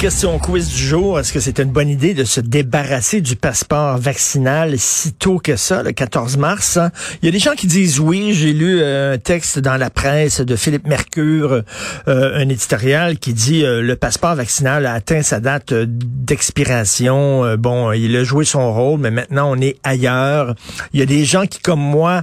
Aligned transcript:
Question 0.00 0.38
quiz 0.38 0.66
du 0.68 0.82
jour. 0.82 1.20
Est-ce 1.20 1.30
que 1.30 1.40
c'est 1.40 1.58
une 1.60 1.72
bonne 1.72 1.90
idée 1.90 2.14
de 2.14 2.24
se 2.24 2.40
débarrasser 2.40 3.20
du 3.20 3.36
passeport 3.36 3.98
vaccinal 3.98 4.78
si 4.78 5.12
tôt 5.12 5.38
que 5.38 5.56
ça, 5.56 5.82
le 5.82 5.92
14 5.92 6.38
mars? 6.38 6.78
hein? 6.78 6.90
Il 7.20 7.26
y 7.26 7.28
a 7.28 7.32
des 7.32 7.38
gens 7.38 7.52
qui 7.54 7.66
disent 7.66 8.00
oui. 8.00 8.32
J'ai 8.32 8.54
lu 8.54 8.80
euh, 8.80 9.14
un 9.14 9.18
texte 9.18 9.58
dans 9.58 9.76
la 9.76 9.90
presse 9.90 10.40
de 10.40 10.56
Philippe 10.56 10.86
Mercure, 10.86 11.64
euh, 12.08 12.34
un 12.34 12.48
éditorial 12.48 13.18
qui 13.18 13.34
dit 13.34 13.62
euh, 13.62 13.82
le 13.82 13.94
passeport 13.94 14.34
vaccinal 14.34 14.86
a 14.86 14.94
atteint 14.94 15.20
sa 15.20 15.38
date 15.38 15.74
d'expiration. 15.74 17.56
Bon, 17.58 17.92
il 17.92 18.16
a 18.16 18.24
joué 18.24 18.46
son 18.46 18.72
rôle, 18.72 19.00
mais 19.00 19.10
maintenant 19.10 19.52
on 19.54 19.60
est 19.60 19.76
ailleurs. 19.82 20.54
Il 20.94 21.00
y 21.00 21.02
a 21.02 21.06
des 21.06 21.26
gens 21.26 21.44
qui, 21.44 21.60
comme 21.60 21.80
moi, 21.80 22.22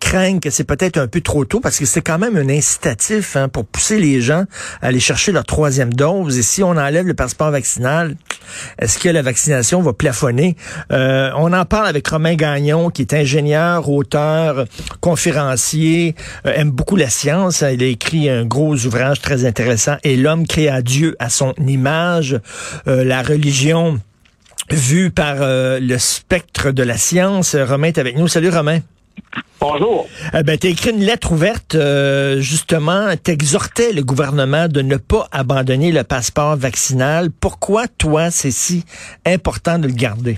craignent 0.00 0.40
que 0.40 0.50
c'est 0.50 0.64
peut-être 0.64 0.98
un 0.98 1.06
peu 1.06 1.20
trop 1.20 1.44
tôt 1.44 1.60
parce 1.60 1.78
que 1.78 1.86
c'est 1.86 2.02
quand 2.02 2.18
même 2.18 2.36
un 2.36 2.48
incitatif 2.48 3.36
hein, 3.36 3.48
pour 3.48 3.64
pousser 3.66 4.00
les 4.00 4.20
gens 4.20 4.46
à 4.82 4.88
aller 4.88 4.98
chercher 4.98 5.30
leur 5.30 5.44
troisième 5.44 5.92
dose. 5.92 6.40
Enlève 6.76 7.06
le 7.06 7.14
passeport 7.14 7.50
vaccinal, 7.50 8.16
est-ce 8.78 8.98
que 8.98 9.08
la 9.08 9.22
vaccination 9.22 9.82
va 9.82 9.92
plafonner? 9.92 10.56
Euh, 10.92 11.30
on 11.36 11.52
en 11.52 11.64
parle 11.64 11.86
avec 11.86 12.06
Romain 12.06 12.34
Gagnon, 12.34 12.90
qui 12.90 13.02
est 13.02 13.14
ingénieur, 13.14 13.88
auteur, 13.88 14.64
conférencier, 15.00 16.14
euh, 16.46 16.52
aime 16.54 16.70
beaucoup 16.70 16.96
la 16.96 17.10
science. 17.10 17.62
Il 17.62 17.82
a 17.82 17.86
écrit 17.86 18.28
un 18.28 18.44
gros 18.44 18.74
ouvrage 18.86 19.20
très 19.20 19.44
intéressant, 19.44 19.96
Et 20.04 20.16
l'homme 20.16 20.46
créa 20.46 20.82
Dieu 20.82 21.16
à 21.18 21.30
son 21.30 21.54
image. 21.66 22.38
Euh, 22.86 23.04
la 23.04 23.22
religion 23.22 24.00
vue 24.70 25.10
par 25.10 25.36
le 25.40 25.98
spectre 25.98 26.70
de 26.70 26.82
la 26.82 26.96
science. 26.96 27.54
Romain 27.54 27.88
est 27.88 27.98
avec 27.98 28.16
nous. 28.16 28.28
Salut 28.28 28.48
Romain. 28.48 28.80
Bonjour. 29.66 30.06
Euh, 30.34 30.42
ben, 30.42 30.58
tu 30.58 30.66
écrit 30.66 30.90
une 30.90 31.00
lettre 31.00 31.32
ouverte, 31.32 31.74
euh, 31.74 32.38
justement, 32.38 33.06
t'exhortais 33.16 33.94
le 33.94 34.02
gouvernement 34.02 34.68
de 34.68 34.82
ne 34.82 34.98
pas 34.98 35.24
abandonner 35.32 35.90
le 35.90 36.04
passeport 36.04 36.54
vaccinal. 36.54 37.28
Pourquoi, 37.40 37.88
toi, 37.88 38.30
c'est 38.30 38.50
si 38.50 38.84
important 39.24 39.78
de 39.78 39.86
le 39.86 39.94
garder? 39.94 40.36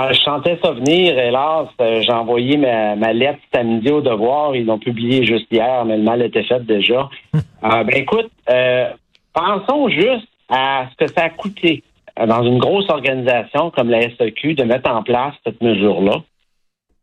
Euh, 0.00 0.12
je 0.14 0.18
sentais 0.20 0.58
ça 0.64 0.70
venir. 0.70 1.18
Hélas, 1.18 1.68
euh, 1.82 2.00
j'ai 2.00 2.12
envoyé 2.12 2.56
ma, 2.56 2.96
ma 2.96 3.12
lettre 3.12 3.40
samedi 3.54 3.90
au 3.90 4.00
devoir. 4.00 4.56
Ils 4.56 4.64
l'ont 4.64 4.78
publié 4.78 5.26
juste 5.26 5.48
hier, 5.50 5.84
mais 5.84 5.98
le 5.98 6.04
mal 6.04 6.22
était 6.22 6.44
fait 6.44 6.64
déjà. 6.64 7.10
Euh, 7.34 7.40
ben 7.84 7.96
écoute, 7.96 8.30
euh, 8.48 8.88
pensons 9.34 9.90
juste 9.90 10.28
à 10.48 10.86
ce 10.90 11.04
que 11.04 11.12
ça 11.12 11.24
a 11.24 11.28
coûté 11.28 11.82
dans 12.16 12.44
une 12.44 12.58
grosse 12.58 12.88
organisation 12.88 13.70
comme 13.70 13.90
la 13.90 14.00
SEQ 14.00 14.54
de 14.54 14.64
mettre 14.64 14.90
en 14.90 15.02
place 15.02 15.34
cette 15.44 15.60
mesure-là. 15.60 16.22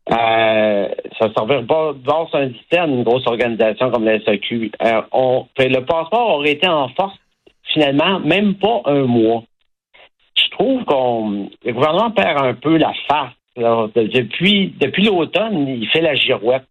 Euh, 0.08 0.88
ça 1.18 1.28
pas 1.30 1.46
de 1.46 1.62
base 1.62 2.28
un 2.32 2.52
système, 2.52 2.90
une 2.90 3.02
grosse 3.02 3.26
organisation 3.26 3.90
comme 3.90 4.04
la 4.04 4.20
SEQ. 4.20 4.70
Euh, 4.82 5.02
on, 5.12 5.46
le 5.58 5.80
passeport 5.80 6.36
aurait 6.36 6.52
été 6.52 6.68
en 6.68 6.88
force, 6.90 7.16
finalement, 7.64 8.20
même 8.20 8.54
pas 8.54 8.82
un 8.84 9.02
mois. 9.02 9.42
Je 10.36 10.48
trouve 10.50 10.84
qu'on 10.84 11.48
le 11.64 11.72
gouvernement 11.72 12.10
perd 12.12 12.44
un 12.44 12.54
peu 12.54 12.76
la 12.76 12.92
face. 13.08 13.32
Depuis, 13.56 14.74
depuis 14.78 15.04
l'automne, 15.04 15.66
il 15.66 15.88
fait 15.88 16.02
la 16.02 16.14
girouette. 16.14 16.66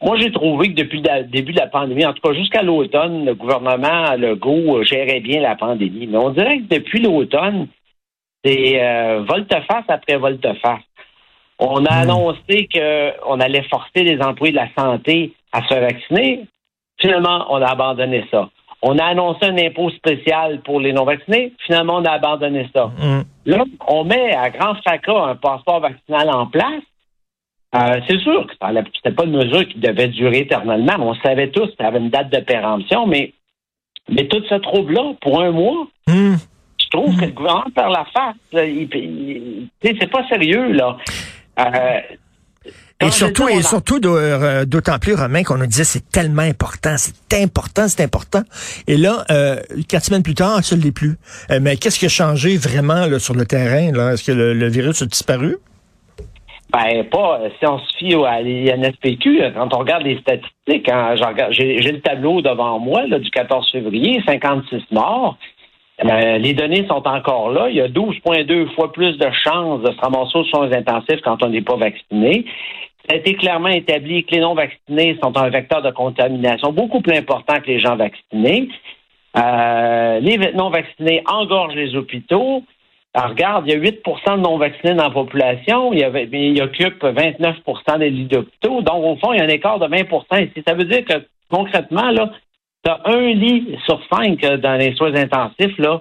Moi, 0.00 0.16
j'ai 0.16 0.30
trouvé 0.30 0.68
que 0.68 0.80
depuis 0.80 1.02
le 1.02 1.24
début 1.24 1.52
de 1.52 1.58
la 1.58 1.66
pandémie, 1.66 2.06
en 2.06 2.12
tout 2.12 2.22
cas 2.22 2.34
jusqu'à 2.34 2.62
l'automne, 2.62 3.24
le 3.24 3.34
gouvernement 3.34 4.14
Legault 4.16 4.78
euh, 4.78 4.84
gérait 4.84 5.20
bien 5.20 5.40
la 5.40 5.56
pandémie. 5.56 6.06
Mais 6.06 6.18
on 6.18 6.30
dirait 6.30 6.58
que 6.58 6.74
depuis 6.76 7.00
l'automne, 7.00 7.66
c'est 8.44 8.80
euh, 8.80 9.22
volte-face 9.22 9.84
après 9.88 10.16
volte-face. 10.16 10.82
On 11.58 11.84
a 11.84 11.92
annoncé 11.94 12.68
qu'on 12.72 13.40
allait 13.40 13.62
forcer 13.68 14.02
les 14.04 14.20
employés 14.20 14.52
de 14.52 14.58
la 14.58 14.68
santé 14.76 15.32
à 15.52 15.62
se 15.66 15.74
vacciner. 15.74 16.46
Finalement, 17.00 17.46
on 17.50 17.60
a 17.62 17.66
abandonné 17.66 18.24
ça. 18.30 18.48
On 18.82 18.98
a 18.98 19.04
annoncé 19.04 19.44
un 19.46 19.56
impôt 19.58 19.90
spécial 19.90 20.60
pour 20.62 20.80
les 20.80 20.92
non-vaccinés. 20.92 21.52
Finalement, 21.66 21.96
on 21.96 22.04
a 22.04 22.12
abandonné 22.12 22.68
ça. 22.74 22.90
Hum. 23.00 23.24
Là, 23.46 23.64
on 23.86 24.04
met 24.04 24.34
à 24.34 24.50
grand 24.50 24.74
fracas 24.76 25.24
un 25.24 25.36
passeport 25.36 25.80
vaccinal 25.80 26.30
en 26.30 26.46
place. 26.46 26.82
Euh, 27.74 28.00
c'est 28.08 28.18
sûr 28.18 28.46
que 28.46 28.52
ce 28.60 28.72
n'était 28.72 29.12
pas 29.12 29.24
une 29.24 29.36
mesure 29.36 29.66
qui 29.66 29.78
devait 29.78 30.08
durer 30.08 30.38
éternellement. 30.40 30.94
On 30.98 31.14
savait 31.14 31.48
tous 31.50 31.68
que 31.68 31.74
ça 31.80 31.86
avait 31.88 32.00
une 32.00 32.10
date 32.10 32.30
de 32.30 32.40
péremption, 32.40 33.06
mais, 33.06 33.32
mais 34.08 34.26
tout 34.26 34.42
ce 34.48 34.56
trouble-là, 34.56 35.12
pour 35.20 35.40
un 35.40 35.52
mois, 35.52 35.86
Hum. 36.08 36.36
je 36.78 36.86
trouve 36.90 37.16
que 37.16 37.24
le 37.26 37.30
gouvernement 37.30 37.70
perd 37.74 37.92
la 37.92 38.04
face. 38.12 38.36
c'est 39.82 40.10
pas 40.10 40.26
sérieux, 40.28 40.72
là. 40.72 40.96
Euh, 41.58 42.00
Et 43.00 43.10
surtout, 43.10 43.48
et 43.48 43.62
surtout 43.62 43.98
euh, 44.04 44.64
d'autant 44.64 44.98
plus, 44.98 45.14
Romain, 45.14 45.42
qu'on 45.42 45.58
nous 45.58 45.66
disait 45.66 45.84
c'est 45.84 46.08
tellement 46.10 46.42
important, 46.42 46.94
c'est 46.96 47.42
important, 47.42 47.88
c'est 47.88 48.02
important. 48.02 48.42
Et 48.86 48.96
là, 48.96 49.24
euh, 49.30 49.56
quatre 49.88 50.04
semaines 50.04 50.22
plus 50.22 50.34
tard, 50.36 50.62
ça 50.64 50.76
ne 50.76 50.82
l'est 50.82 50.92
plus. 50.92 51.16
Euh, 51.50 51.58
mais 51.60 51.76
qu'est-ce 51.76 51.98
qui 51.98 52.06
a 52.06 52.08
changé 52.08 52.56
vraiment 52.56 53.06
là, 53.06 53.18
sur 53.18 53.34
le 53.34 53.44
terrain? 53.44 53.92
Est-ce 54.12 54.24
que 54.24 54.32
le, 54.32 54.54
le 54.54 54.68
virus 54.68 55.02
a 55.02 55.06
disparu? 55.06 55.56
Ben, 56.72 57.04
pas 57.10 57.40
si 57.58 57.66
on 57.66 57.78
se 57.80 57.96
fie 57.98 58.14
à 58.14 58.40
l'INSPQ. 58.40 59.42
Quand 59.54 59.74
on 59.74 59.78
regarde 59.78 60.04
les 60.04 60.18
statistiques, 60.20 60.88
hein, 60.88 61.14
j'ai 61.50 61.82
j'ai 61.82 61.92
le 61.92 62.00
tableau 62.00 62.40
devant 62.40 62.78
moi 62.78 63.06
là, 63.06 63.18
du 63.18 63.30
14 63.30 63.70
février, 63.72 64.22
56 64.24 64.80
morts. 64.90 65.36
Euh, 66.04 66.38
les 66.38 66.54
données 66.54 66.86
sont 66.88 67.06
encore 67.06 67.50
là. 67.50 67.68
Il 67.68 67.76
y 67.76 67.80
a 67.80 67.88
12,2 67.88 68.74
fois 68.74 68.92
plus 68.92 69.16
de 69.18 69.28
chances 69.44 69.82
de 69.82 69.92
se 69.92 70.00
ramasser 70.00 70.38
aux 70.38 70.44
soins 70.44 70.72
intensifs 70.72 71.20
quand 71.22 71.42
on 71.42 71.48
n'est 71.48 71.62
pas 71.62 71.76
vacciné. 71.76 72.44
Ça 73.08 73.14
a 73.14 73.18
été 73.18 73.34
clairement 73.34 73.68
établi 73.68 74.24
que 74.24 74.34
les 74.34 74.40
non-vaccinés 74.40 75.18
sont 75.22 75.36
un 75.36 75.48
vecteur 75.48 75.82
de 75.82 75.90
contamination 75.90 76.72
beaucoup 76.72 77.00
plus 77.00 77.16
important 77.16 77.60
que 77.60 77.66
les 77.66 77.78
gens 77.78 77.96
vaccinés. 77.96 78.68
Euh, 79.36 80.20
les 80.20 80.52
non-vaccinés 80.54 81.22
engorgent 81.26 81.74
les 81.74 81.96
hôpitaux. 81.96 82.62
Alors, 83.14 83.30
regarde, 83.30 83.64
il 83.66 83.72
y 83.72 83.76
a 83.76 83.78
8% 83.78 84.36
de 84.36 84.40
non-vaccinés 84.42 84.94
dans 84.94 85.04
la 85.04 85.10
population. 85.10 85.92
Il, 85.92 86.00
y 86.00 86.28
mais 86.30 86.50
il 86.50 86.62
occupe 86.62 87.02
29% 87.02 87.98
des 87.98 88.10
lits 88.10 88.24
d'hôpitaux. 88.26 88.82
Donc, 88.82 89.04
au 89.04 89.16
fond, 89.16 89.32
il 89.32 89.38
y 89.38 89.40
a 89.40 89.44
un 89.44 89.48
écart 89.48 89.78
de 89.78 89.86
20 89.86 89.96
ici. 90.40 90.62
Ça 90.66 90.74
veut 90.74 90.84
dire 90.84 91.04
que, 91.04 91.14
concrètement, 91.50 92.10
là, 92.10 92.30
tu 92.84 92.90
as 92.90 93.00
un 93.06 93.32
lit 93.34 93.76
sur 93.86 94.00
cinq 94.12 94.42
euh, 94.44 94.56
dans 94.56 94.74
les 94.78 94.94
soins 94.96 95.14
intensifs 95.14 95.76
là, 95.78 96.00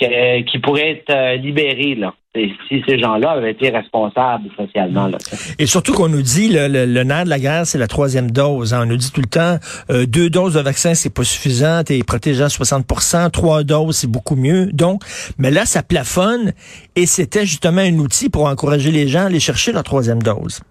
que- 0.00 0.40
qui 0.42 0.58
pourrait 0.58 0.90
être 0.92 1.10
euh, 1.10 1.36
libéré 1.36 1.94
là, 1.94 2.14
si 2.34 2.82
ces 2.88 2.98
gens-là 2.98 3.32
avaient 3.32 3.50
été 3.52 3.68
responsables 3.68 4.48
socialement. 4.56 5.06
Là. 5.08 5.18
Et 5.58 5.66
surtout 5.66 5.92
qu'on 5.92 6.08
nous 6.08 6.22
dit, 6.22 6.48
le, 6.48 6.66
le, 6.68 6.86
le 6.86 7.02
nerf 7.04 7.24
de 7.24 7.28
la 7.28 7.38
guerre, 7.38 7.66
c'est 7.66 7.76
la 7.76 7.86
troisième 7.88 8.30
dose. 8.30 8.72
hein. 8.72 8.84
On 8.84 8.86
nous 8.86 8.96
dit 8.96 9.12
tout 9.12 9.20
le 9.20 9.26
temps, 9.26 9.58
euh, 9.90 10.06
deux 10.06 10.30
doses 10.30 10.54
de 10.54 10.60
vaccin, 10.60 10.94
c'est 10.94 11.12
pas 11.12 11.24
suffisant, 11.24 11.82
t'es 11.84 12.02
protégé 12.02 12.42
à 12.42 12.46
60% 12.46 13.30
trois 13.30 13.62
doses, 13.64 13.96
c'est 13.98 14.10
beaucoup 14.10 14.34
mieux. 14.36 14.66
Donc, 14.72 15.02
mais 15.36 15.50
là, 15.50 15.66
ça 15.66 15.82
plafonne 15.82 16.52
et 16.96 17.04
c'était 17.04 17.44
justement 17.44 17.82
un 17.82 17.98
outil 17.98 18.30
pour 18.30 18.46
encourager 18.46 18.90
les 18.90 19.08
gens 19.08 19.24
à 19.24 19.26
aller 19.26 19.38
chercher 19.40 19.72
leur 19.72 19.82
troisième 19.82 20.22
dose. 20.22 20.62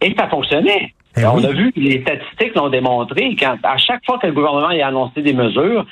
Et 0.00 0.14
ça 0.16 0.28
fonctionnait. 0.28 0.94
Ben 1.16 1.28
on 1.28 1.36
oui. 1.38 1.46
a 1.46 1.52
vu, 1.52 1.72
les 1.76 2.00
statistiques 2.02 2.54
l'ont 2.54 2.68
démontré, 2.68 3.36
quand 3.38 3.56
à 3.62 3.76
chaque 3.76 4.04
fois 4.06 4.18
que 4.18 4.26
le 4.26 4.32
gouvernement 4.32 4.68
a 4.68 4.86
annoncé 4.86 5.22
des 5.22 5.34
mesures, 5.34 5.84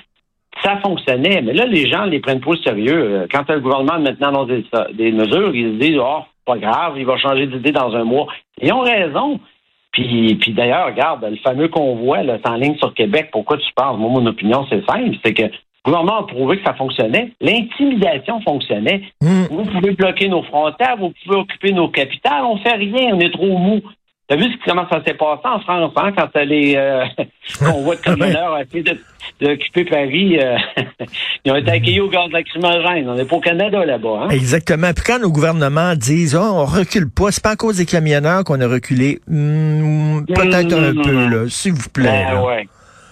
ça 0.62 0.78
fonctionnait. 0.78 1.42
Mais 1.42 1.52
là, 1.52 1.66
les 1.66 1.88
gens 1.88 2.04
les 2.04 2.20
prennent 2.20 2.40
pas 2.40 2.50
au 2.50 2.56
sérieux. 2.56 3.22
Euh, 3.22 3.26
Quand 3.30 3.48
le 3.48 3.60
gouvernement 3.60 3.98
maintenant 4.00 4.28
annonce 4.28 4.48
des, 4.48 4.64
des 4.94 5.12
mesures, 5.12 5.54
ils 5.54 5.74
se 5.74 5.78
disent 5.86 5.98
Oh, 6.00 6.20
pas 6.44 6.58
grave, 6.58 6.94
il 6.96 7.06
va 7.06 7.16
changer 7.18 7.46
d'idée 7.46 7.72
dans 7.72 7.94
un 7.94 8.04
mois. 8.04 8.26
Ils 8.60 8.72
ont 8.72 8.80
raison. 8.80 9.40
Puis, 9.92 10.36
puis 10.40 10.52
d'ailleurs, 10.52 10.86
regarde, 10.86 11.24
le 11.28 11.36
fameux 11.36 11.68
convoi, 11.68 12.22
là, 12.22 12.38
en 12.44 12.54
ligne 12.54 12.76
sur 12.76 12.94
Québec, 12.94 13.28
pourquoi 13.32 13.56
tu 13.58 13.72
parles? 13.74 13.96
Moi, 13.98 14.08
mon 14.10 14.26
opinion, 14.26 14.64
c'est 14.70 14.84
simple, 14.86 15.16
c'est 15.24 15.34
que 15.34 15.42
le 15.42 15.50
gouvernement 15.84 16.18
a 16.20 16.26
prouvé 16.26 16.58
que 16.58 16.64
ça 16.64 16.74
fonctionnait. 16.74 17.32
L'intimidation 17.40 18.40
fonctionnait. 18.42 19.02
Hum. 19.22 19.46
Vous 19.50 19.64
pouvez 19.64 19.92
bloquer 19.92 20.28
nos 20.28 20.42
frontières, 20.44 20.96
vous 20.96 21.12
pouvez 21.24 21.36
occuper 21.38 21.72
nos 21.72 21.88
capitales, 21.88 22.44
on 22.44 22.58
fait 22.58 22.74
rien, 22.74 23.14
on 23.14 23.20
est 23.20 23.32
trop 23.32 23.58
mou. 23.58 23.80
T'as 24.30 24.36
vu 24.36 24.44
ce- 24.44 24.64
comment 24.64 24.86
ça 24.88 25.02
s'est 25.04 25.14
passé 25.14 25.40
en 25.44 25.58
France, 25.58 25.92
hein, 25.96 26.12
quand 26.16 26.28
les 26.42 26.74
euh, 26.76 27.04
convois 27.58 27.96
de 27.96 28.00
camionneurs 28.00 28.52
ont 28.52 28.58
essayé 28.58 28.84
d'occuper 29.40 29.84
Paris, 29.84 30.38
euh, 30.38 30.56
ils 31.44 31.50
ont 31.50 31.56
été 31.56 31.68
accueillis 31.72 32.00
au 32.00 32.08
gaz 32.08 32.30
lacrymogène. 32.30 33.08
On 33.08 33.14
n'est 33.16 33.24
pas 33.24 33.36
au 33.36 33.40
Canada 33.40 33.84
là-bas, 33.84 34.20
hein? 34.22 34.28
Exactement. 34.28 34.92
Puis 34.94 35.02
quand 35.04 35.18
nos 35.18 35.32
gouvernements 35.32 35.96
disent, 35.96 36.36
oh, 36.36 36.40
on 36.44 36.64
recule 36.64 37.10
pas, 37.10 37.32
c'est 37.32 37.42
pas 37.42 37.50
à 37.50 37.56
cause 37.56 37.78
des 37.78 37.86
camionneurs 37.86 38.44
qu'on 38.44 38.60
a 38.60 38.68
reculé. 38.68 39.18
Hmm, 39.26 40.24
Peut-être 40.26 40.74
un 40.74 40.94
peu, 41.02 41.26
là, 41.28 41.48
s'il 41.48 41.72
vous 41.72 41.88
plaît. 41.90 42.26
Ben 42.30 42.40
ouais. 42.42 42.68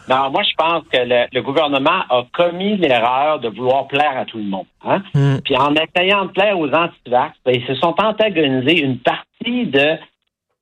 Non, 0.08 0.30
moi 0.30 0.42
je 0.42 0.54
pense 0.56 0.84
que 0.90 0.96
le, 0.98 1.26
le 1.34 1.42
gouvernement 1.42 2.00
a 2.08 2.22
commis 2.32 2.78
l'erreur 2.78 3.40
de 3.40 3.48
vouloir 3.50 3.86
plaire 3.88 4.16
à 4.16 4.24
tout 4.24 4.38
le 4.38 4.44
monde. 4.44 4.64
Hein? 4.82 5.02
Hmm. 5.12 5.36
Puis 5.44 5.54
en 5.56 5.74
essayant 5.74 6.24
de 6.26 6.30
plaire 6.30 6.58
aux 6.58 6.68
antivax, 6.68 7.34
ben, 7.44 7.54
ils 7.56 7.66
se 7.66 7.74
sont 7.74 7.94
antagonisés 7.98 8.80
une 8.80 8.98
partie 9.00 9.66
de 9.66 9.96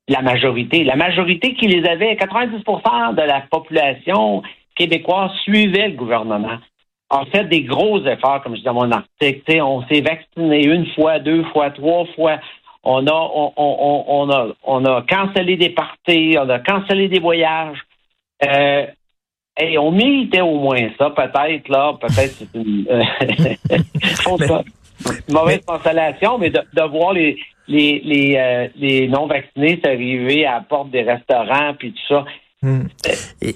la 0.07 0.21
majorité. 0.21 0.83
La 0.83 0.95
majorité 0.95 1.53
qui 1.53 1.67
les 1.67 1.87
avait, 1.87 2.15
90% 2.15 3.15
de 3.15 3.21
la 3.21 3.41
population 3.41 4.41
québécoise 4.75 5.31
suivait 5.43 5.89
le 5.89 5.95
gouvernement. 5.95 6.57
A 7.09 7.25
fait 7.31 7.45
des 7.45 7.61
gros 7.61 8.05
efforts, 8.05 8.43
comme 8.43 8.53
je 8.53 8.59
dis 8.59 8.65
dans 8.65 8.73
mon 8.73 8.91
article. 8.91 9.61
On 9.61 9.85
s'est 9.87 10.01
vacciné 10.01 10.65
une 10.65 10.87
fois, 10.93 11.19
deux 11.19 11.43
fois, 11.45 11.71
trois 11.71 12.05
fois. 12.15 12.39
On 12.83 13.05
a, 13.07 13.13
on, 13.13 13.53
on, 13.57 14.05
on 14.07 14.29
a, 14.29 14.47
on 14.63 14.85
a 14.85 15.01
cancellé 15.03 15.57
des 15.57 15.69
parties, 15.69 16.37
on 16.39 16.49
a 16.49 16.59
cancellé 16.59 17.07
des 17.09 17.19
voyages. 17.19 17.77
Euh, 18.45 18.85
et 19.59 19.77
on 19.77 19.91
méritait 19.91 20.41
au 20.41 20.59
moins 20.59 20.89
ça, 20.97 21.09
peut-être, 21.09 21.69
là. 21.69 21.93
Peut-être 21.99 22.33
c'est 22.33 22.53
une, 22.53 22.85
euh, 22.89 23.03
une 25.27 25.33
mauvaise 25.33 25.61
consolation, 25.65 26.37
mais 26.37 26.49
de, 26.49 26.59
de 26.73 26.81
voir 26.89 27.13
les, 27.13 27.37
les, 27.67 28.01
les, 28.03 28.35
euh, 28.37 28.67
les 28.75 29.07
non-vaccinés 29.07 29.79
s'arriver 29.83 30.45
à 30.45 30.55
la 30.55 30.61
porte 30.61 30.89
des 30.91 31.03
restaurants, 31.03 31.73
puis 31.77 31.93
tout 31.93 32.13
ça. 32.15 32.25
Hmm. 32.61 32.83
Euh, 33.05 33.11
Et- 33.41 33.55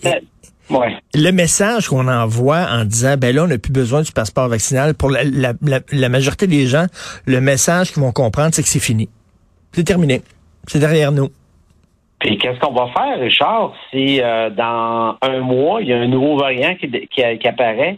ouais. 0.73 0.95
Le 1.15 1.31
message 1.31 1.87
qu'on 1.87 2.07
envoie 2.07 2.67
en 2.69 2.85
disant, 2.85 3.15
ben 3.17 3.35
là, 3.35 3.43
on 3.43 3.47
n'a 3.47 3.57
plus 3.57 3.71
besoin 3.73 4.01
du 4.01 4.11
passeport 4.11 4.47
vaccinal, 4.47 4.93
pour 4.93 5.09
la, 5.09 5.23
la- 5.23 5.53
la- 5.61 5.79
la 5.91 6.09
majorité 6.09 6.47
des 6.47 6.67
gens, 6.67 6.85
le 7.25 7.41
message 7.41 7.91
qu'ils 7.91 8.03
vont 8.03 8.11
comprendre, 8.11 8.53
c'est 8.53 8.61
que 8.63 8.69
c'est 8.69 8.79
fini. 8.79 9.09
C'est 9.71 9.83
terminé. 9.83 10.21
C'est 10.67 10.79
derrière 10.79 11.11
nous. 11.11 11.29
Puis 12.19 12.37
qu'est-ce 12.37 12.59
qu'on 12.59 12.73
va 12.73 12.87
faire, 12.93 13.19
Richard, 13.19 13.73
si 13.89 14.21
euh, 14.21 14.51
dans 14.51 15.17
un 15.23 15.39
mois, 15.39 15.81
il 15.81 15.87
y 15.87 15.93
a 15.93 15.97
un 15.97 16.07
nouveau 16.07 16.37
variant 16.37 16.75
qui, 16.75 16.87
qui, 16.91 17.07
qui 17.39 17.47
apparaît? 17.47 17.97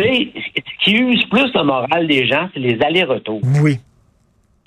Tu 0.00 0.06
sais, 0.06 0.32
ce 0.56 0.84
qui 0.84 0.96
use 0.96 1.24
plus 1.26 1.52
le 1.54 1.62
moral 1.62 2.06
des 2.06 2.26
gens, 2.26 2.48
c'est 2.54 2.60
les 2.60 2.80
allers-retours. 2.82 3.40
Oui. 3.62 3.78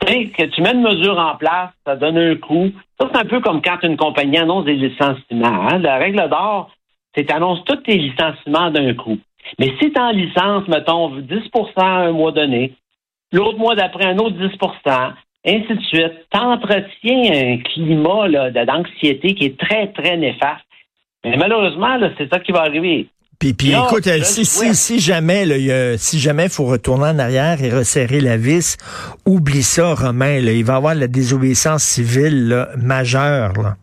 Tu 0.01 0.07
sais, 0.07 0.25
que 0.27 0.43
tu 0.43 0.61
mets 0.61 0.73
une 0.73 0.81
mesure 0.81 1.17
en 1.17 1.35
place, 1.37 1.69
ça 1.85 1.95
donne 1.95 2.17
un 2.17 2.35
coup. 2.35 2.71
Ça, 2.99 3.09
c'est 3.11 3.19
un 3.19 3.25
peu 3.25 3.39
comme 3.39 3.61
quand 3.61 3.81
une 3.83 3.97
compagnie 3.97 4.37
annonce 4.37 4.65
des 4.65 4.75
licenciements. 4.75 5.67
Hein? 5.69 5.79
La 5.79 5.97
règle 5.97 6.29
d'or, 6.29 6.71
c'est 7.15 7.25
que 7.25 7.33
annonces 7.33 7.63
tous 7.65 7.77
tes 7.77 7.97
licenciements 7.97 8.69
d'un 8.69 8.93
coup. 8.93 9.17
Mais 9.59 9.73
si 9.81 9.91
tu 9.91 9.99
en 9.99 10.11
licence, 10.11 10.67
mettons, 10.67 11.19
10% 11.19 11.49
un 11.77 12.11
mois 12.11 12.31
donné, 12.31 12.73
l'autre 13.31 13.57
mois 13.57 13.75
d'après, 13.75 14.05
un 14.05 14.17
autre 14.17 14.37
10% 14.37 15.13
ainsi 15.45 15.73
de 15.73 15.81
suite, 15.81 16.27
t'entretiens 16.29 17.31
un 17.33 17.57
climat 17.57 18.29
d'anxiété 18.65 19.35
qui 19.35 19.45
est 19.45 19.59
très, 19.59 19.87
très 19.87 20.15
néfaste. 20.15 20.63
Mais 21.25 21.35
malheureusement, 21.35 21.97
c'est 22.17 22.31
ça 22.31 22.39
qui 22.39 22.51
va 22.51 22.61
arriver. 22.61 23.07
Puis, 23.43 23.53
puis 23.53 23.71
écoute, 23.73 24.07
euh, 24.07 24.19
je 24.19 24.23
si, 24.23 24.45
si, 24.73 24.99
jamais, 25.01 25.45
là, 25.45 25.57
il 25.57 25.65
y 25.65 25.71
a- 25.73 25.97
si 25.97 26.17
jamais 26.17 26.45
il 26.45 26.49
faut 26.49 26.63
retourner 26.63 27.07
en 27.07 27.19
arrière 27.19 27.61
et 27.61 27.69
resserrer 27.69 28.21
la 28.21 28.37
vis, 28.37 28.77
oublie 29.25 29.63
ça, 29.63 29.93
Romain. 29.95 30.39
Là, 30.39 30.53
il 30.53 30.63
va 30.63 30.73
y 30.73 30.75
avoir 30.77 30.95
la 30.95 31.07
désobéissance 31.07 31.83
civile 31.83 32.47
là, 32.47 32.69
majeure. 32.77 33.51
Là. 33.61 33.75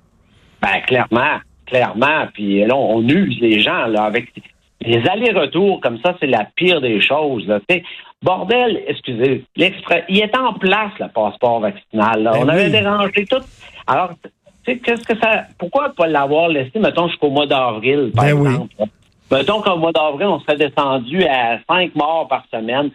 Ben, 0.62 0.80
clairement, 0.86 1.40
clairement. 1.66 2.26
Puis 2.32 2.64
là, 2.64 2.74
on 2.74 3.02
use 3.06 3.36
les 3.42 3.60
gens 3.60 3.84
là, 3.86 4.04
avec 4.04 4.32
les 4.80 5.06
allers-retours 5.06 5.82
comme 5.82 5.98
ça, 6.02 6.16
c'est 6.20 6.26
la 6.26 6.46
pire 6.56 6.80
des 6.80 7.02
choses. 7.02 7.46
Là. 7.46 7.58
Bordel, 8.22 8.82
excusez, 8.88 9.44
l'exprès, 9.56 10.04
il 10.08 10.20
est 10.20 10.34
en 10.36 10.54
place 10.54 10.92
le 11.00 11.08
passeport 11.08 11.60
vaccinal. 11.60 12.22
là. 12.22 12.32
Ben 12.32 12.38
on 12.44 12.48
avait 12.48 12.64
oui. 12.64 12.70
dérangé 12.70 13.26
tout. 13.28 13.42
Alors, 13.86 14.12
tu 14.22 14.30
sais, 14.72 14.78
qu'est-ce 14.78 15.02
que 15.04 15.18
ça. 15.18 15.44
Pourquoi 15.58 15.90
pas 15.94 16.06
l'avoir 16.06 16.48
laissé, 16.48 16.78
mettons, 16.78 17.08
jusqu'au 17.08 17.28
mois 17.28 17.46
d'avril, 17.46 18.10
par 18.16 18.24
Ben 18.24 18.32
oui. 18.32 18.48
exemple? 18.52 18.74
là? 18.78 18.86
Mettons 19.30 19.60
qu'au 19.60 19.76
mois 19.76 19.92
d'avril, 19.92 20.26
on 20.26 20.40
serait 20.40 20.56
descendu 20.56 21.24
à 21.24 21.60
cinq 21.68 21.94
morts 21.94 22.26
par 22.28 22.44
semaine. 22.52 22.90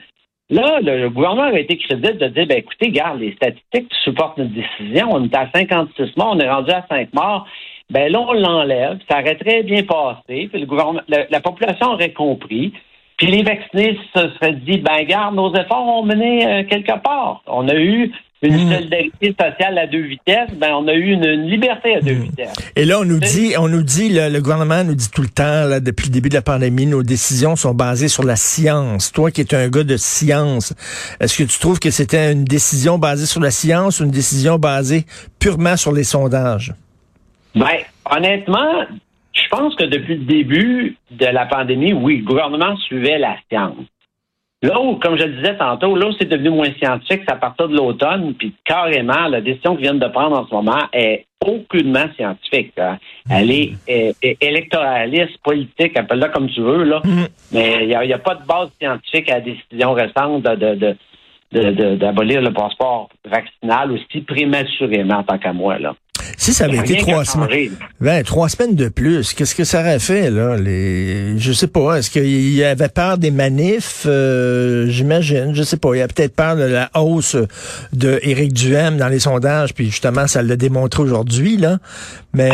Là, 0.50 0.80
le 0.82 1.10
gouvernement 1.10 1.44
a 1.44 1.60
été 1.60 1.78
crédible 1.78 2.18
de 2.18 2.28
dire, 2.28 2.46
ben 2.46 2.58
écoutez, 2.58 2.88
regarde, 2.88 3.20
les 3.20 3.34
statistiques 3.34 3.92
supportent 4.04 4.38
notre 4.38 4.54
décision. 4.54 5.10
On 5.12 5.24
est 5.24 5.36
à 5.36 5.50
56 5.56 6.18
morts, 6.18 6.34
on 6.36 6.40
est 6.40 6.50
rendu 6.50 6.72
à 6.72 6.86
5 6.88 7.14
morts. 7.14 7.48
Ben 7.90 8.12
là, 8.12 8.20
on 8.20 8.34
l'enlève. 8.34 9.00
Ça 9.10 9.22
aurait 9.22 9.38
très 9.38 9.64
bien 9.64 9.84
passé. 9.84 10.50
Puis 10.52 10.60
le 10.60 10.66
gouvernement, 10.66 11.02
la 11.08 11.40
population 11.40 11.94
aurait 11.94 12.14
compris. 12.14 12.74
Puis 13.17 13.27
les 13.27 13.44
vaccinés 13.44 13.97
se 14.13 14.29
seraient 14.33 14.53
dit, 14.53 14.77
ben 14.77 15.03
garde, 15.07 15.35
nos 15.35 15.53
efforts 15.56 15.88
ont 15.88 16.03
mené 16.03 16.45
euh, 16.45 16.63
quelque 16.69 17.01
part. 17.01 17.41
On 17.47 17.67
a 17.69 17.75
eu 17.75 18.12
une 18.41 18.65
Mm. 18.65 18.73
solidarité 18.73 19.35
sociale 19.39 19.77
à 19.77 19.88
deux 19.88 20.03
vitesses. 20.03 20.51
Ben 20.57 20.73
on 20.75 20.88
a 20.88 20.94
eu 20.94 21.13
une, 21.13 21.23
une 21.25 21.47
liberté 21.50 21.95
à 21.95 22.01
deux 22.01 22.13
vitesses. 22.13 22.53
Et 22.75 22.85
là, 22.85 23.00
on 23.00 23.06
nous 23.06 23.19
dit, 23.19 23.53
on 23.57 23.67
nous 23.69 23.81
dit, 23.81 24.09
le, 24.09 24.29
le 24.29 24.41
gouvernement 24.41 24.83
nous 24.83 24.94
dit 24.94 25.09
tout 25.09 25.21
le 25.21 25.29
temps, 25.29 25.65
là, 25.65 25.79
depuis 25.79 26.07
le 26.07 26.12
début 26.12 26.29
de 26.29 26.35
la 26.35 26.41
pandémie, 26.41 26.85
nos 26.85 27.01
décisions 27.01 27.56
sont 27.56 27.73
basées 27.73 28.07
sur 28.09 28.23
la 28.23 28.35
science. 28.35 29.12
Toi 29.12 29.31
qui 29.31 29.41
es 29.41 29.56
un 29.56 29.69
gars 29.69 29.83
de 29.83 29.97
science, 29.97 30.73
est-ce 31.19 31.38
que 31.38 31.44
tu 31.44 31.59
trouves 31.59 31.79
que 31.79 31.89
c'était 31.89 32.31
une 32.33 32.44
décision 32.44 33.00
basée 33.00 33.25
sur 33.25 33.41
la 33.41 33.51
science 33.51 34.00
ou 34.00 34.03
une 34.03 34.12
décision 34.12 34.59
basée 34.59 35.06
purement 35.39 35.77
sur 35.77 35.91
les 35.94 36.03
sondages? 36.03 36.73
Ben, 37.56 37.77
honnêtement, 38.12 38.83
je 39.36 39.48
pense 39.50 39.76
que 39.76 39.84
depuis 39.84 40.16
le 40.16 40.24
début 40.26 40.98
de 41.12 41.26
la 41.26 41.46
pandémie, 41.46 41.94
oui, 41.94 42.18
le 42.20 42.24
gouvernement 42.26 42.76
suivait 42.78 43.20
la 43.20 43.36
science. 43.50 43.86
Là 44.62 44.80
où, 44.82 44.96
comme 44.96 45.18
je 45.20 45.26
le 45.26 45.34
disais 45.34 45.58
tantôt, 45.58 45.96
là 45.96 46.08
où 46.08 46.12
c'est 46.14 46.26
devenu 46.30 46.50
moins 46.50 46.72
scientifique, 46.82 47.22
c'est 47.28 47.32
à 47.34 47.36
partir 47.36 47.68
de 47.68 47.76
l'automne, 47.76 48.34
puis 48.34 48.54
carrément, 48.64 49.28
la 49.28 49.42
décision 49.42 49.76
qu'ils 49.76 49.84
viennent 49.84 50.00
de 50.00 50.08
prendre 50.08 50.40
en 50.40 50.48
ce 50.48 50.54
moment 50.56 50.80
est 50.94 51.26
aucunement 51.46 52.06
scientifique. 52.16 52.72
hein. 52.80 52.98
Elle 53.30 53.52
est, 53.52 53.74
est- 53.88 54.16
est 54.24 54.42
électoraliste, 54.42 55.38
politique, 55.44 55.96
appelle-la 55.98 56.30
comme 56.30 56.50
tu 56.50 56.62
veux, 56.62 56.84
là. 56.84 57.02
Mais 57.52 57.80
il 57.84 57.88
n'y 58.08 58.14
a, 58.14 58.18
pas 58.18 58.36
de 58.36 58.46
base 58.48 58.70
scientifique 58.82 59.30
à 59.30 59.36
la 59.36 59.42
décision 59.42 59.94
récente 59.94 60.42
de- 60.44 60.96
d'abolir 61.96 62.42
le 62.42 62.52
passeport 62.54 63.10
vaccinal 63.26 63.92
aussi 63.92 64.22
prématurément 64.22 65.18
en 65.18 65.24
tant 65.24 65.38
qu'à 65.38 65.54
moi, 65.54 65.78
là. 65.78 65.94
Si 66.45 66.53
ça 66.53 66.65
avait 66.65 66.77
été 66.77 66.97
trois 66.97 67.25
semaines, 67.25 67.71
ben, 68.00 68.24
trois 68.24 68.50
semaines 68.50 68.75
de 68.75 68.88
plus, 68.88 69.33
qu'est-ce 69.33 69.56
que 69.56 69.63
ça 69.63 69.80
aurait 69.80 69.97
fait, 69.97 70.30
là? 70.30 70.57
Les, 70.57 71.39
je 71.39 71.51
sais 71.51 71.65
pas. 71.65 71.95
Est-ce 71.95 72.12
qu'il 72.12 72.53
y 72.53 72.63
avait 72.63 72.88
peur 72.88 73.18
des 73.18 73.31
manifs? 73.31 74.03
Euh, 74.06 74.86
j'imagine. 74.88 75.56
Je 75.56 75.63
sais 75.63 75.77
pas. 75.77 75.95
Il 75.95 75.97
y 75.97 76.01
a 76.03 76.07
peut-être 76.07 76.36
peur 76.36 76.56
de 76.56 76.62
la 76.62 76.92
hausse 76.94 77.36
de 77.94 78.19
Éric 78.21 78.53
Duhem 78.53 78.97
dans 78.97 79.07
les 79.07 79.18
sondages, 79.18 79.74
puis 79.74 79.88
justement, 79.88 80.27
ça 80.27 80.44
l'a 80.44 80.56
démontré 80.56 81.01
aujourd'hui, 81.01 81.57
là. 81.57 81.80
Mais, 82.36 82.51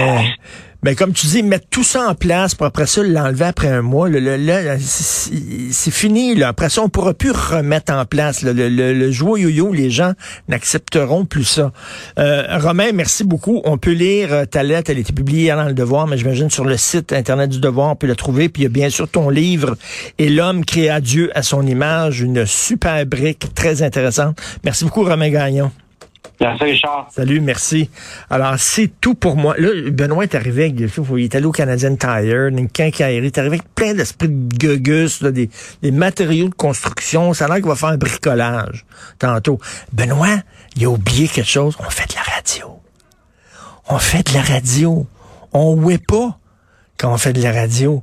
mais 0.83 0.95
comme 0.95 1.13
tu 1.13 1.27
dis, 1.27 1.43
mettre 1.43 1.67
tout 1.69 1.83
ça 1.83 2.09
en 2.09 2.15
place 2.15 2.55
pour 2.55 2.65
après 2.65 2.85
ça 2.85 3.03
l'enlever 3.03 3.45
après 3.45 3.67
un 3.67 3.81
mois, 3.81 4.09
le, 4.09 4.19
le- 4.19 4.37
là, 4.37 4.77
c'est 4.79 5.91
fini, 5.91 6.35
là. 6.35 6.49
Après 6.49 6.69
ça, 6.69 6.81
on 6.81 6.89
pourra 6.89 7.13
plus 7.13 7.31
remettre 7.31 7.93
en 7.93 8.05
place. 8.05 8.41
Le, 8.41 8.53
le, 8.53 8.69
le 8.69 9.71
les 9.73 9.89
gens 9.89 10.13
n'accepteront 10.47 11.25
plus 11.25 11.43
ça. 11.43 11.71
Euh, 12.17 12.57
Romain, 12.59 12.91
merci 12.93 13.23
beaucoup. 13.23 13.61
On 13.65 13.77
peut 13.77 13.91
lire 13.91 14.33
euh, 14.33 14.45
ta 14.45 14.63
lettre, 14.63 14.89
elle 14.89 14.97
a 14.97 15.01
été 15.01 15.13
publiée 15.13 15.43
hier 15.43 15.57
dans 15.57 15.65
Le 15.65 15.73
Devoir, 15.73 16.07
mais 16.07 16.17
j'imagine 16.17 16.49
sur 16.49 16.65
le 16.65 16.77
site 16.77 17.13
Internet 17.13 17.49
du 17.49 17.59
Devoir, 17.59 17.91
on 17.91 17.95
peut 17.95 18.07
la 18.07 18.15
trouver. 18.15 18.49
Puis 18.49 18.61
il 18.61 18.63
y 18.63 18.67
a 18.67 18.69
bien 18.69 18.89
sûr 18.89 19.07
ton 19.07 19.29
livre 19.29 19.77
«Et 20.17 20.29
l'homme 20.29 20.65
créa 20.65 20.99
Dieu 20.99 21.31
à 21.35 21.43
son 21.43 21.65
image», 21.65 22.21
une 22.21 22.45
super 22.45 23.05
brique 23.05 23.53
très 23.53 23.81
intéressante. 23.81 24.39
Merci 24.63 24.83
beaucoup, 24.85 25.03
Romain 25.03 25.29
Gagnon. 25.29 25.71
Merci, 26.41 26.63
Richard. 26.63 27.07
Salut, 27.11 27.39
merci. 27.39 27.91
Alors, 28.31 28.55
c'est 28.57 28.89
tout 28.99 29.13
pour 29.13 29.37
moi. 29.37 29.53
Là, 29.59 29.69
Benoît 29.91 30.23
est 30.23 30.33
arrivé 30.33 30.63
avec 30.65 30.79
il 30.79 31.23
est 31.23 31.35
allé 31.35 31.45
au 31.45 31.51
Canadian 31.51 31.95
Tire, 31.95 32.47
une 32.47 32.67
quincaillerie, 32.67 33.17
il 33.17 33.25
est 33.27 33.37
arrivé 33.37 33.57
avec 33.57 33.75
plein 33.75 33.93
d'esprits 33.93 34.27
de 34.27 34.57
gugus, 34.57 35.21
là, 35.21 35.29
des, 35.29 35.51
des 35.83 35.91
matériaux 35.91 36.49
de 36.49 36.55
construction. 36.55 37.35
Ça 37.35 37.45
a 37.45 37.47
l'air 37.47 37.57
qu'il 37.57 37.67
va 37.67 37.75
faire 37.75 37.89
un 37.89 37.97
bricolage 37.97 38.85
tantôt. 39.19 39.59
Benoît, 39.93 40.39
il 40.75 40.85
a 40.85 40.89
oublié 40.89 41.27
quelque 41.27 41.47
chose. 41.47 41.77
On 41.79 41.91
fait 41.91 42.09
de 42.09 42.15
la 42.15 42.23
radio. 42.35 42.79
On 43.87 43.99
fait 43.99 44.27
de 44.27 44.33
la 44.33 44.41
radio. 44.41 45.05
On 45.53 45.75
ouait 45.75 45.99
pas 45.99 46.39
quand 46.97 47.13
on 47.13 47.17
fait 47.17 47.33
de 47.33 47.43
la 47.43 47.51
radio. 47.51 48.01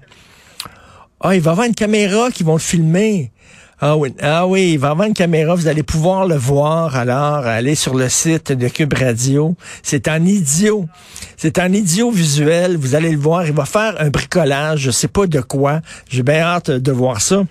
Ah, 1.20 1.34
il 1.34 1.40
va 1.40 1.50
y 1.50 1.52
avoir 1.52 1.66
une 1.66 1.74
caméra 1.74 2.30
qui 2.30 2.44
vont 2.44 2.52
le 2.52 2.60
filmer. 2.60 3.32
Ah 3.80 3.97
oui, 3.97 4.12
ah 4.20 4.44
oui, 4.49 4.73
il 4.73 4.78
va 4.80 4.90
avoir 4.90 5.06
une 5.06 5.14
caméra, 5.14 5.54
vous 5.54 5.68
allez 5.68 5.85
pouvoir 5.85 6.26
le 6.26 6.35
voir. 6.35 6.97
Alors, 6.97 7.47
allez 7.47 7.76
sur 7.76 7.94
le 7.94 8.08
site 8.08 8.50
de 8.50 8.66
Cube 8.66 8.92
Radio. 8.92 9.54
C'est 9.85 10.08
en 10.08 10.25
idiot. 10.25 10.87
C'est 11.37 11.61
en 11.61 11.73
idiot 11.73 12.11
visuel. 12.11 12.76
Vous 12.76 12.97
allez 12.97 13.12
le 13.12 13.18
voir. 13.18 13.47
Il 13.47 13.52
va 13.52 13.66
faire 13.66 13.94
un 14.00 14.11
bricolage. 14.11 14.80
Je 14.80 14.90
sais 14.90 15.06
pas 15.06 15.28
de 15.28 15.40
quoi. 15.40 15.80
J'ai 16.08 16.25
bien 16.25 16.40
hâte 16.40 16.73
de 16.73 16.90
voir 16.90 17.20
ça. 17.20 17.44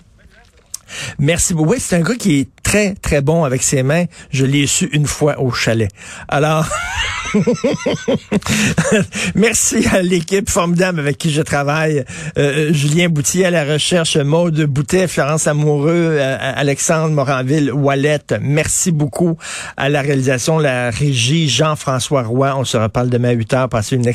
Merci 1.18 1.54
beaucoup. 1.54 1.70
Oui, 1.70 1.78
c'est 1.80 1.96
un 1.96 2.02
gars 2.02 2.14
qui 2.14 2.40
est 2.40 2.48
très, 2.62 2.94
très 2.94 3.22
bon 3.22 3.44
avec 3.44 3.62
ses 3.62 3.82
mains. 3.82 4.04
Je 4.30 4.44
l'ai 4.44 4.66
su 4.66 4.90
une 4.92 5.06
fois 5.06 5.40
au 5.40 5.50
chalet. 5.50 5.90
Alors, 6.28 6.66
merci 9.34 9.86
à 9.92 10.02
l'équipe 10.02 10.48
formidable 10.48 11.00
avec 11.00 11.18
qui 11.18 11.30
je 11.30 11.42
travaille. 11.42 12.04
Euh, 12.38 12.72
Julien 12.72 13.08
Boutier 13.08 13.46
à 13.46 13.50
la 13.50 13.64
recherche, 13.64 14.16
Maude 14.16 14.62
Boutet, 14.64 15.08
Florence 15.08 15.46
Amoureux, 15.46 16.16
euh, 16.18 16.36
Alexandre 16.40 17.14
Moranville, 17.14 17.72
Wallet. 17.72 18.20
Merci 18.40 18.92
beaucoup 18.92 19.36
à 19.76 19.88
la 19.88 20.00
réalisation, 20.00 20.58
la 20.58 20.90
régie, 20.90 21.48
Jean-François 21.48 22.22
Roy. 22.22 22.54
On 22.56 22.64
se 22.64 22.76
reparle 22.76 23.08
demain 23.08 23.30
à 23.30 23.32
8 23.32 23.54
heures. 23.54 23.68
Passez 23.68 23.96
une 23.96 24.02